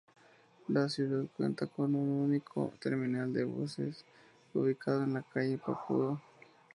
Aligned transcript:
La 0.69 0.89
ciudad 0.89 1.27
cuenta 1.37 1.67
con 1.67 1.93
un 1.93 2.09
único 2.23 2.73
terminal 2.79 3.31
de 3.31 3.43
buses, 3.43 4.03
ubicado 4.55 5.03
en 5.03 5.13
la 5.13 5.21
calle 5.21 5.59
Papudo. 5.59 6.19